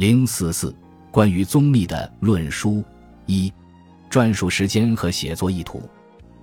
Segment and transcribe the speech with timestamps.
[0.00, 0.74] 零四四
[1.10, 2.82] 关于宗密的论述
[3.26, 3.52] 一，
[4.10, 5.82] 撰述时间和写作意图。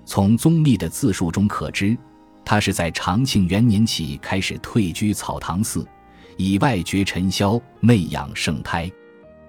[0.06, 1.98] 从宗密的自述中可知，
[2.46, 5.84] 他是在长庆元年起开始退居草堂寺，
[6.38, 8.88] 以外绝尘嚣，内养圣胎。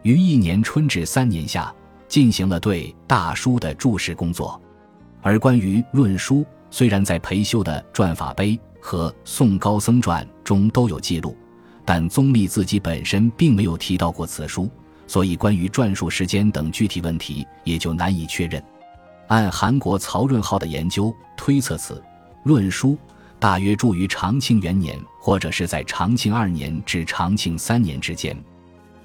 [0.04, 1.70] 于一年春至三年夏，
[2.08, 4.58] 进行了对《大书》的注释工作。
[5.20, 11.36] 而关于论书，虽然在裴修的《传法碑》和《宋高僧传》中都有记录。
[11.90, 14.68] 但宗密自己本身并没有提到过此书，
[15.06, 18.62] 所以关于撰述时间等具体问题也就难以确认。
[19.28, 22.04] 按韩国曹润浩的研究推测，此
[22.42, 22.94] 论书
[23.38, 28.36] 大约著于长庆元年，或者是在长庆二年至长庆三年之间。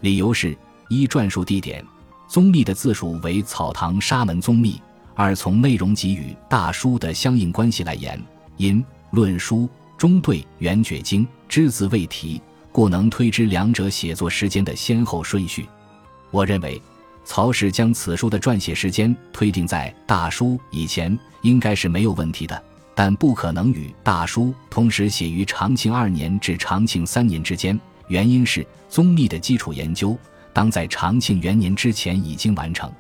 [0.02, 0.54] 理由是：
[0.90, 1.82] 一、撰述地点，
[2.28, 4.74] 宗密的字数为草堂沙门宗密；
[5.16, 8.22] 二、从内容给予大书的相应关系来言，
[8.58, 12.42] 因论书中对元觉经只字未提。
[12.74, 15.70] 故能推知两者写作时间的先后顺序。
[16.32, 16.82] 我认为，
[17.24, 22.62] 曹氏将此书的撰写时间推定在大书以前，应该是没有问题的，
[22.96, 27.80] 但不可能与大书同时写于长庆二年至长庆三年之间。
[28.08, 30.18] 原因是宗密的基础研究
[30.52, 32.92] 当在长庆元年之前已经完成。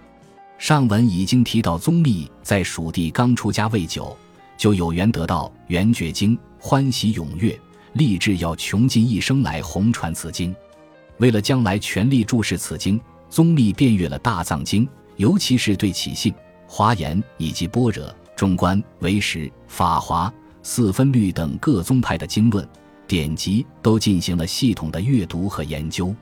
[0.60, 4.16] 上文已经提到，宗密在蜀地刚出家未久，
[4.56, 7.60] 就有缘得到《圆觉经》，欢喜踊跃。
[7.94, 10.56] 立志要穷尽一生来弘传此经，
[11.18, 13.00] 为了将来全力注释此经，
[13.30, 16.34] 宗密遍阅了大藏经，尤其是对起信、
[16.68, 18.04] 华严以及般若、
[18.36, 20.32] 中观、唯识、法华、
[20.64, 22.68] 四分律等各宗派的经论
[23.08, 26.14] 典籍都进行了系统的阅读和研究，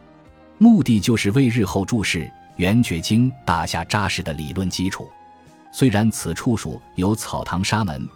[0.57, 2.19] 目的就是为日后注释
[2.57, 5.09] 《圆觉经》打下扎实的理论基础。
[5.71, 8.07] 虽然此处属有草堂沙门。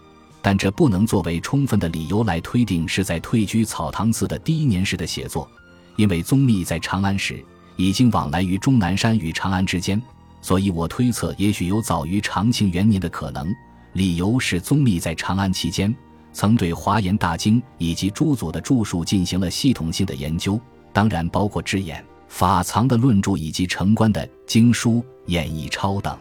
[0.45, 5.49] 但这不能作为充分的理由来推定是在退居草堂寺的第一年时的写作，
[5.95, 7.43] 因为宗密在长安时
[7.77, 9.99] 已经往来于终南山与长安之间，
[10.41, 13.51] 所以我推测也许有早于长庆元年的可能。
[13.93, 15.91] 理由是宗密在长安期间
[16.31, 20.61] 曾对华严大经以及诸祖的著述进行了系统性的研究，
[20.93, 26.15] 当然包括智眼、法藏的论著以及成观的经书、演义抄等。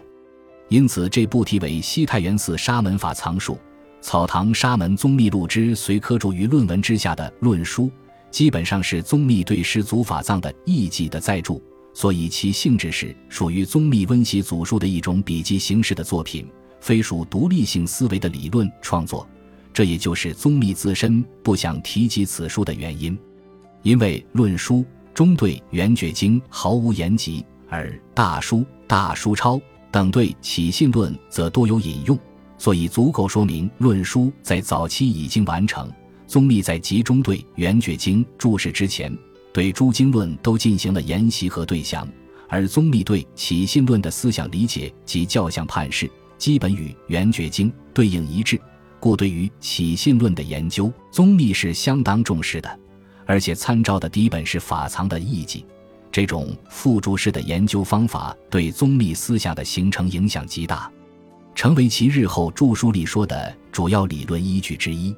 [0.70, 3.52] 因此，这部题为《西太原寺沙门法藏述》。
[4.04, 7.90] 草堂沙门宗密录之随科注于论文之下的论书，
[8.30, 11.60] 基本上是宗密对师祖法藏的译记的再注，
[11.94, 16.46] 所以其性质是属于宗密温习祖述的一种笔记形式的作品，
[16.82, 19.26] 非属独立性思维的理论创作。
[19.72, 23.18] 这也就是宗密自身不想提及此书的原因，
[23.80, 29.58] 因为论书中对圆觉经毫无言及，而大书、大书抄
[29.90, 32.18] 等对起信论则多有引用。
[32.58, 35.90] 所以足够说明论书在早期已经完成。
[36.26, 39.16] 宗密在集中对《圆觉经》注释之前，
[39.52, 42.08] 对诸经论都进行了研习和对详，
[42.48, 48.58] 而宗密对起信论的思想理解及教相判释，基本与《圆觉经》对应一致，
[48.98, 52.80] 故对于起信论的研究，宗密是相当重视的，
[53.26, 55.64] 而且参照的第一本是法藏的译记。
[56.10, 60.90] 这种附注式的研究方法对宗密思想的形成影响极大。
[61.54, 65.14] 成为其日后著书里说的主要理论依据之一。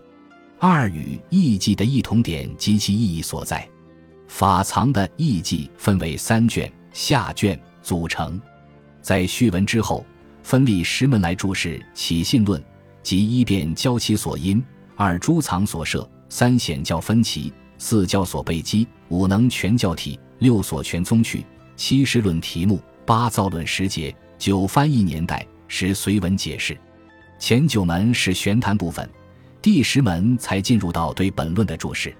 [0.58, 3.68] 二与译记的异同点及其意义所在。
[4.28, 8.40] 法藏的译记分为三卷，下卷组成，
[9.00, 10.04] 在序文之后
[10.42, 12.62] 分立十门来注释起信论，
[13.02, 14.62] 即一便教其所因，
[14.96, 21.44] 二诸藏所设，三显教分歧，四教所备机，五能全教体，六所全宗趣，
[21.76, 25.46] 七十论题目，八造论时节，九翻译年代。
[25.68, 26.76] 是随文解释，
[27.38, 29.08] 前九门是玄谈部分，
[29.60, 32.14] 第十门才进入到对本论的注释。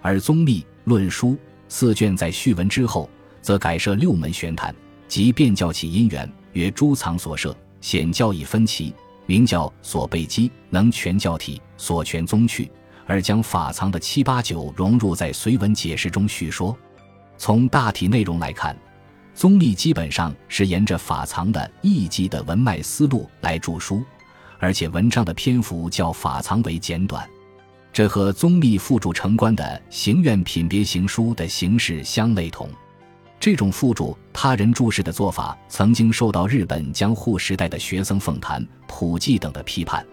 [0.00, 1.36] 而宗密论书
[1.68, 3.08] 四卷在序文之后，
[3.42, 4.74] 则改设六门玄谈，
[5.06, 8.94] 即便教起因缘，曰诸藏所设，显教以分歧，
[9.26, 12.70] 名教所备机，能全教体，所全宗趣，
[13.06, 16.76] 而将法藏的七八九融入在随文解释中叙说。
[17.36, 18.76] 从大体内容来看。
[19.38, 24.02] 宗密基本上是沿着法藏的译记的文脉思路来著书，
[24.58, 27.24] 而且文章的篇幅较法藏为简短，
[27.92, 29.62] 这和宗密附注成观的
[29.94, 32.68] 《行愿品别行书》的形式相类同。
[33.38, 40.04] 这种附注他人注释的做法，曾经受到日本江户时代的学僧凤坛、普济等的批判，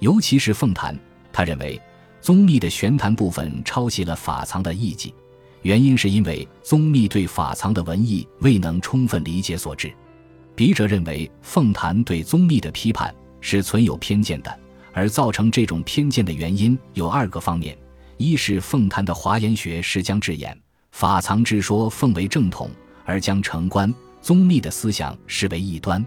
[0.00, 0.94] 尤其是凤坛，
[1.32, 1.80] 他认为
[2.20, 5.14] 宗密的玄谈部分抄袭了法藏的译记。
[5.68, 9.92] 原因是因为宗密对法藏的文艺未能充分理解所致。
[10.56, 14.58] 笔者认为，凤坛对宗密的批判是存有偏见的，
[14.94, 17.76] 而造成这种偏见的原因有二个方面：
[18.16, 20.58] 一是凤坛的华严学是将智眼、
[20.92, 22.70] 法藏之说奉为正统，
[23.04, 26.02] 而将成观宗密的思想视为异端；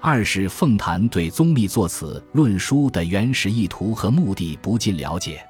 [0.00, 5.46] 二是凤坛对宗密作此论书的原始意图和目的不尽了解。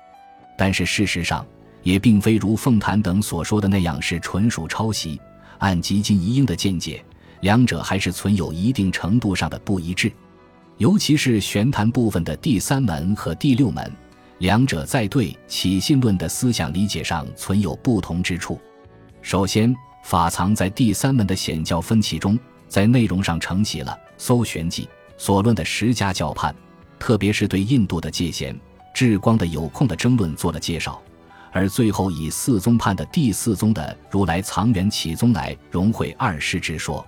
[0.59, 1.47] 但是事实上，
[1.87, 5.21] 也并非如凤坛等所说的那样是纯属抄袭。
[5.59, 7.01] 按吉金遗英的见解，
[7.43, 10.11] 两者还是存有一定程度上的不一致，
[10.79, 13.89] 尤其是玄坛部分的第三门和第六门，
[14.39, 18.61] 两者在对起信论的思想理解上存有不同之处。
[19.23, 19.73] 首先，
[20.03, 22.37] 法藏在第三门的显教分歧中，
[22.67, 24.83] 在内容上承袭了《搜玄记》
[25.17, 26.53] 所论的十家教派，
[26.99, 28.59] 特别是对印度的界限、
[28.93, 31.01] 至光的有空的争论做了介绍。
[31.57, 37.03] 而最后以四宗判的第四宗的如来藏缘起宗来融会二师之说，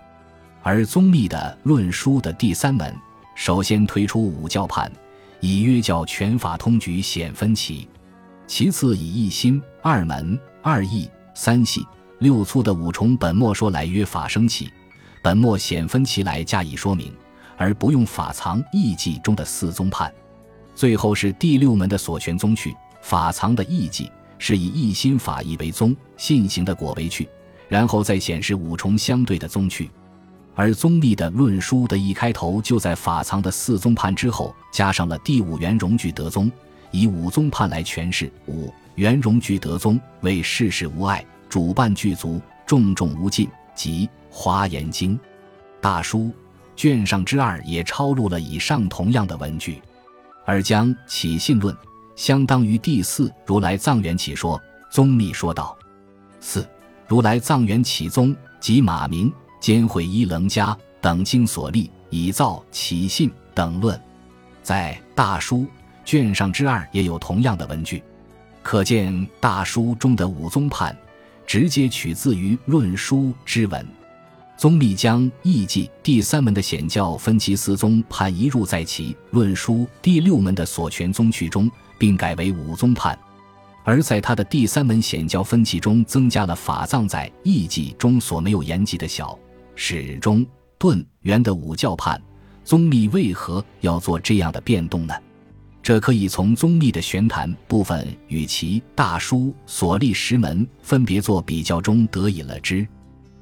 [0.63, 2.97] 而宗密的论书的第三门
[3.35, 4.91] 首先推出五教判，
[5.41, 7.87] 以约教全法通局显分歧；
[8.47, 11.87] 其次以一心、二门、二义、三系、
[12.21, 14.73] 六粗的五重本末说来约法生起，
[15.23, 17.13] 本末显分歧来加以说明，
[17.59, 20.11] 而不用法藏义记中的四宗判。
[20.75, 24.11] 最后是第六门的所全宗去，法藏的义记。
[24.39, 27.29] 是以一心法义为宗，信行的果为去，
[27.69, 29.91] 然后再显示五重相对的宗去。
[30.55, 36.51] 而宗密的论书的一开头就在法藏的四宗判之后加上了第五元荣具德宗，
[36.91, 45.19] 以五宗判来诠释五元荣具德宗为世事无碍，主办具足，重重无尽，即华严经
[45.81, 46.33] 大书
[46.75, 49.81] 卷上之二也抄录了以上同样的文句，
[50.45, 51.77] 而将起信论。
[52.19, 54.61] 相当于第四如来藏缘起说，
[54.91, 55.79] 宗密说道：
[56.41, 56.69] 四
[57.07, 63.99] 如来藏缘起宗及马明兼会一棱家等经所立，以造起信等论，
[64.65, 65.65] 在大书
[66.05, 68.03] 卷上之二也有同样的文句，
[68.65, 70.95] 可见大书中的五宗判
[71.47, 73.87] 直接取自于论书之文。
[74.57, 81.71] 宗密将义记第三门的显教分其四宗判移入在其论书第六门的所全宗趣中。
[81.99, 83.19] 并改为五宗判，
[83.85, 89.39] 而在他的第三门显教分歧中，增加了法藏在义记中所没有言及的小
[89.75, 90.47] 始终
[90.79, 92.21] 顿圆的五教判。
[92.65, 95.15] 宗密为何要做这样的变动呢？
[95.83, 102.87] 这可以从宗密的玄坛部分与其大书所立十门分别做比较中得以了知。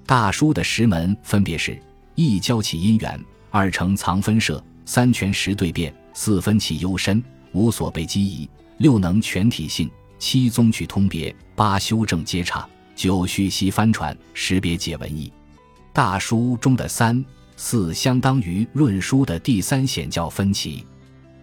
[0.06, 1.76] 大书的十门分别是：
[2.14, 3.20] 一交起因缘，
[3.50, 7.20] 二成藏分舍，三全十对变，四分起幽深。
[7.52, 8.48] 无所被机疑，
[8.78, 15.32] 六能全体性，七宗趣通别，八修正接差，九续习翻传，识别解文义。
[15.92, 17.24] 大书中的三
[17.56, 20.84] 四相当于论书的第三显教分歧，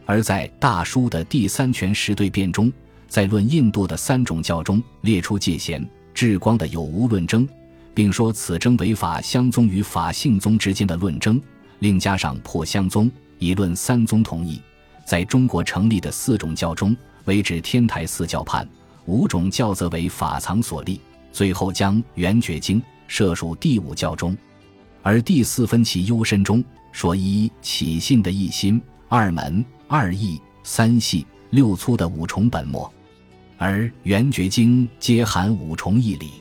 [0.06, 2.72] 而在大书的第三全十对辩中，
[3.08, 5.84] 在论印度的三种教中列出界限
[6.14, 7.50] 至光的有无论争，
[7.96, 11.42] 并说此争为法相宗与法性宗之间的论争，
[11.80, 13.10] 另加上破相宗，
[13.40, 14.62] 以论三宗同意。
[15.06, 16.96] 在中国成立的四种教中，
[17.26, 18.66] 为指天台四教判；
[19.06, 21.00] 五种教则为法藏所立。
[21.32, 24.38] 最后将《圆觉经》设属第五教中，
[25.02, 32.92] 而第四分其幽深中说一起信的一心、二门、二义、三系、六粗的五重本末，
[33.58, 36.34] 而《圆觉经》皆含五重义理。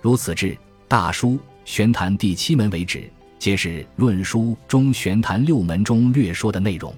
[0.00, 0.56] 如此至
[0.88, 3.08] 大书玄坛第七门为止，
[3.38, 6.92] 皆是论书中玄坛六门中略说的内容。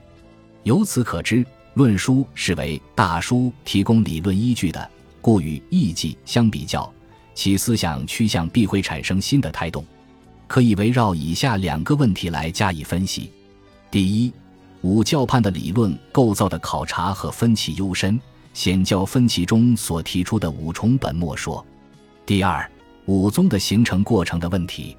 [0.64, 1.44] 由此可知，
[1.74, 4.90] 论书是为大书提供理论依据的，
[5.20, 6.90] 故与义记相比较，
[7.34, 9.84] 其思想趋向必会产生新的胎动。
[10.46, 13.30] 可以围绕以下两个问题来加以分析：
[13.90, 14.32] 第一，
[14.80, 18.18] 五教判的理论构造的考察和分歧幽深，
[18.54, 21.62] 显教分歧中所提出的五重本末说；
[22.24, 22.66] 第二，
[23.04, 24.96] 五宗的形成过程的问题。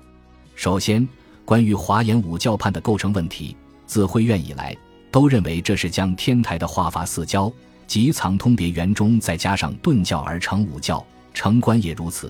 [0.54, 1.08] 首先，
[1.44, 3.58] 关于华严五教判的构成问题，
[3.88, 4.78] 自会院以来。
[5.16, 7.50] 都认为这是将天台的化法四教
[7.88, 11.02] 及藏通别圆中再加上顿教而成五教，
[11.34, 12.30] 成观也如此。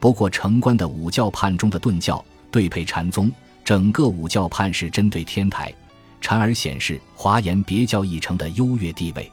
[0.00, 3.30] 不过成观的五教判中的顿教对配禅宗，
[3.64, 5.72] 整个五教判是针对天台
[6.20, 9.30] 禅而显示华严别教一成的优越地位，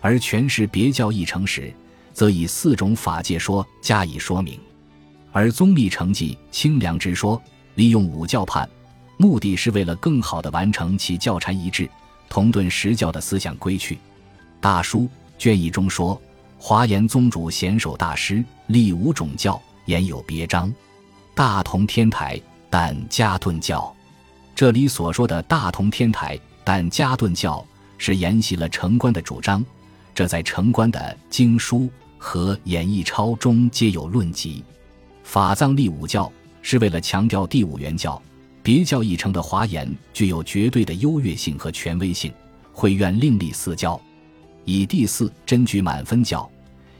[0.00, 1.72] 而诠释别教一成时，
[2.12, 4.58] 则以四种法界说加以说明。
[5.30, 7.40] 而宗密成绩清凉之说，
[7.76, 8.68] 利用五教判，
[9.16, 11.88] 目的是为了更好地完成其教禅一致。
[12.32, 13.98] 同顿实教的思想归去，
[14.58, 16.18] 大书卷一中说，
[16.56, 20.72] 华严宗主显首大师立五种教，言有别章，
[21.34, 23.94] 大同天台，但加顿教。
[24.54, 27.62] 这里所说的大同天台，但加顿教，
[27.98, 29.62] 是沿袭了成观的主张，
[30.14, 31.86] 这在成观的经书
[32.16, 34.64] 和演义抄中皆有论及。
[35.22, 38.22] 法藏立五教是为了强调第五元教，
[38.62, 42.32] 别教一成的华严具有绝对的优越性和权威性。
[42.72, 44.00] 慧愿另立四教，
[44.64, 46.50] 以第四真举满分教，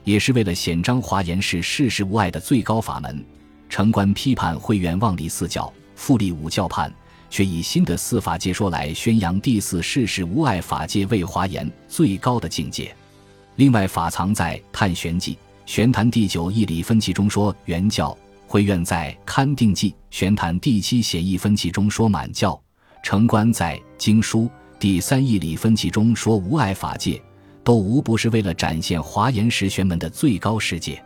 [0.05, 3.25] 也是为了显彰华严是世事无碍的最高法门。
[3.71, 6.93] 城关批判慧愿妄立四教，复立五教判，
[7.31, 12.95] 却以新的四法界说来宣扬第四世事无碍法界为华严最高的境界。
[13.57, 18.17] 另外，法藏在《探玄记》玄坛第九义理分歧中说原教，
[18.53, 22.63] 慧愿在《勘定记》玄坛第七显义分歧中说满教，
[23.03, 24.41] 城关在《经书》
[24.79, 27.19] 第三义理分歧中说无碍法界，
[27.65, 31.03] 都无不是为了展现华严十玄门的最高世界。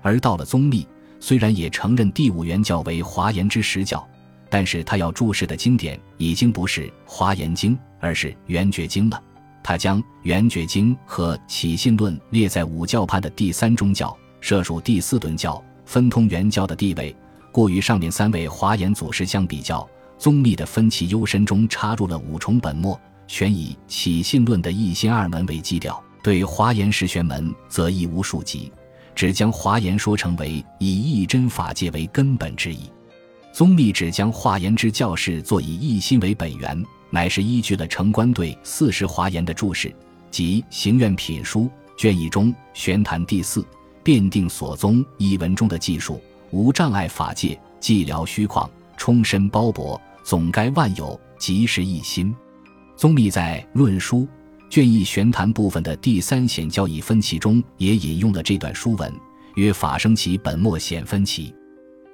[0.00, 0.88] 而到了宗密。
[1.20, 4.08] 虽然也承认第五元教为华严之实教，
[4.48, 9.22] 但是他要注释的经典已经不是《华严经》，而是《圆觉经》了。
[9.62, 17.16] 他将《圆觉经》和《起信论》列在五教派的第三宗教，设属第四顿教，分通圆教的地位。
[17.50, 28.70] 故与上面三位华严祖师相比较，宗密的分歧幽深中插入了五重本末，全以《起信论》的一心二门为基调，对华严十玄门则一无数及。
[29.14, 32.80] 只将华严说成为以一真法界为根本之意，
[33.50, 39.92] 宗密只将华严之教士作以一心为本源，乃是依据了城关对四时华严的注释，
[40.30, 41.62] 即《行愿品书》
[41.96, 43.64] 卷一中玄坛第四
[44.08, 46.18] 辩定所宗一文中的技术：
[46.50, 52.34] 无障碍法界，寂寥虚旷，充身包博，总该万有，即是一心。
[52.96, 54.26] 宗密在论书。
[54.70, 59.12] 卷一玄谈部分的第三显教义分歧中，也引用了这段书文，
[59.56, 61.54] 曰：“法生其本末显分歧，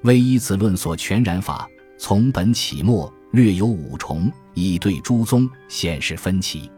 [0.02, 6.68] 唯依此论所全然法，从本起末略有五重，以对诸宗，显示分歧。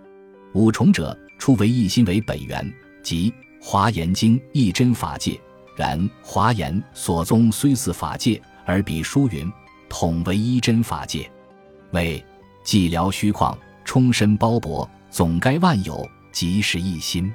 [0.52, 2.70] 五重者，初为一心为本源，
[3.02, 3.32] 即
[3.68, 5.36] 华严经一真法界。
[5.74, 9.52] 然华严所宗虽似法界，而比书云
[9.88, 11.28] 统为一真法界，
[11.90, 12.24] 为
[12.64, 13.52] 寂寥虚旷，
[13.84, 17.32] 充身包博。”总该万有，即是一心。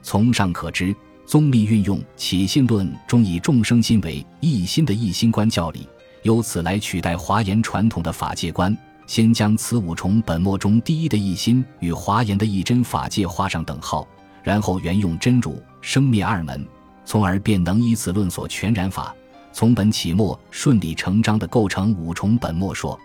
[0.00, 0.94] 从上可知，
[1.26, 5.88] 宗密运用《起信论》中以众生心为一心的一心观教理，
[6.22, 8.76] 由此来取代华严传统的法界观。
[9.08, 14.06] 先将此五重本末中第一的一心与华严的一真法界画上等号，
[14.44, 16.64] 然后原用真如生灭二门，
[17.04, 19.12] 从而便能以此论所全然法，
[19.52, 22.96] 从本起末顺理成章地构成五重本末说。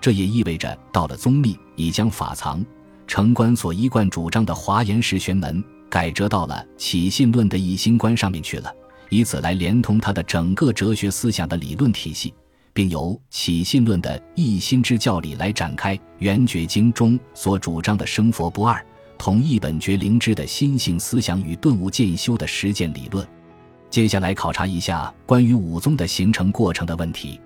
[0.00, 2.64] 这也意味着，到了宗密，已将法藏。
[3.06, 8.70] 成观所一贯主张的华严十玄门改折到了起信论的一心观上面去了，
[9.08, 12.34] 以此来连通他的整个哲学思想的理论体系，
[12.72, 18.84] 并由起信论的一心之教理来展开圆觉经中所主张的生佛不二、
[19.24, 23.26] 同一本觉灵知的心性思想与顿悟渐修的实践理论。
[23.88, 27.40] 接下来考察一下关于五宗的形成过程的问题。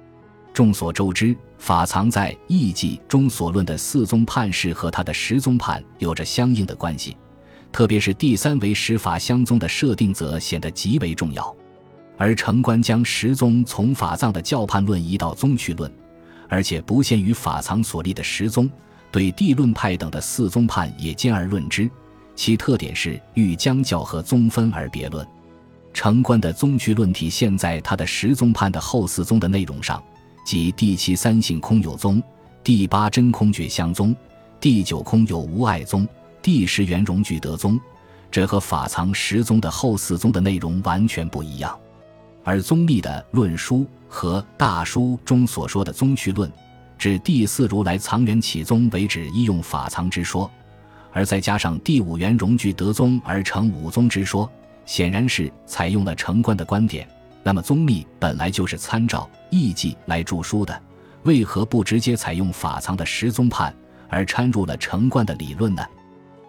[0.52, 7.16] 众所周知，法藏在《易记》中所论的四宗判事和他的十宗判有着相应的关系，
[7.70, 11.56] 特别是第三为十法相宗的设定，则显得极为重要。
[12.16, 15.88] 而城关将十宗从法藏的教判论移到宗趣论，
[16.48, 18.68] 而且不限于法藏所立的十宗，
[19.10, 21.90] 对地论派等的四宗判也兼而论之。
[22.34, 25.26] 其特点是欲将教和宗分而别论。
[25.92, 30.02] 成观的宗趣论体现在他的十宗判的后四宗的内容上。
[30.44, 32.22] 即第七三性空有宗，
[32.64, 34.16] 第八真空觉相宗，
[34.58, 36.08] 第九空有无碍宗，
[36.40, 37.78] 第十圆融具德宗，
[38.30, 41.78] 这和法藏十宗的后四宗的内容完全不一样。
[42.44, 46.50] 而宗密的论书和大书中所说的宗趣论，
[46.98, 50.50] 至第四如来藏元起宗为止一用法藏之说，
[51.12, 54.50] 而再加上第五元融具德宗而成五宗之说，
[54.84, 57.08] 显然是采用了成观的观点。
[57.44, 60.82] 那么宗密本来就是参照义记来著书的，
[61.22, 63.74] 为何不直接采用法藏的十宗判，
[64.08, 65.82] 而掺入了成观的理论呢？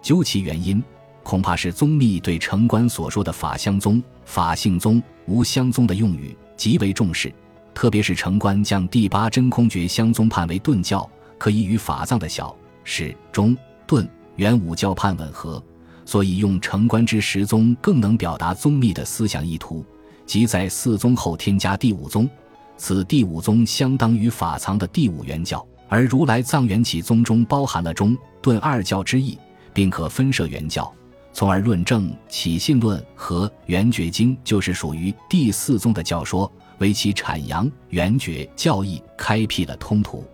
[0.02, 0.84] 究其原因，
[1.24, 7.32] 恐怕是宗密对成观所说的法相宗、法性宗、无相宗的用语极为重视，
[7.80, 13.56] 特别是成观将第八真空觉相宗判为顿教，可以与法藏的小、始、中、
[13.88, 14.06] 顿、
[14.36, 15.64] 元五教判吻合，
[16.04, 19.86] 所以用成观之十宗更能表达宗密的思想意图。
[20.26, 22.30] 即在四宗后添加第五宗，
[22.76, 29.38] 此第五宗相当于法藏的第五元教，而如来藏元起宗中包含了中顿二教之意，
[29.74, 30.94] 并可分设元教，
[31.32, 40.26] 从而论证起信论和圆觉经就是属于第四宗的教说，为其阐扬圆觉教义开辟了通途。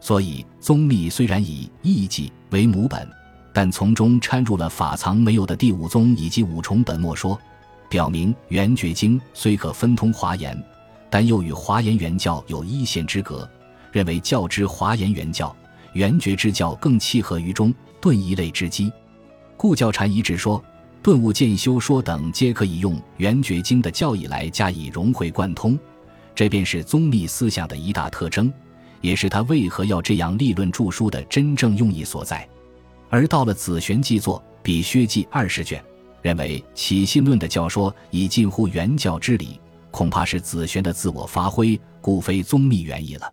[0.00, 3.06] 所以宗密虽然以义记为母本，
[3.52, 7.38] 但从中掺入了法藏没有的第五宗以及五重本末说。
[7.90, 10.56] 表明《圆觉经》虽可分通华严，
[11.10, 13.50] 但又与华严原教有一线之隔，
[13.90, 15.54] 认为教之华严原教，
[15.94, 18.92] 圆觉之教更契合于中顿一类之机。
[19.56, 20.62] 故教禅一致说，
[21.02, 25.78] 顿悟渐修说等皆可以用圆觉经的教义来加以融会贯通，
[26.34, 28.52] 这便是宗密思想的一大特征，
[29.00, 32.46] 也是他为何要这样立论著书的真正用意所在。
[33.08, 35.82] 而到了子玄记作《比薛记》二十卷，
[36.20, 39.58] 认为起信论的教说已近乎原教之理，
[39.90, 43.32] 恐怕是子玄的自我发挥，故非宗密原意了。